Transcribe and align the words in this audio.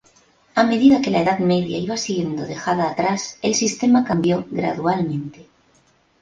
A 0.61 0.63
medida 0.63 0.99
que 1.03 1.11
la 1.11 1.21
Edad 1.21 1.37
Media 1.37 1.77
iba 1.77 1.95
siendo 1.95 2.41
dejada 2.47 2.89
atrás, 2.89 3.37
el 3.43 3.53
sistema 3.53 4.03
cambió 4.03 4.47
gradualmente. 4.49 5.45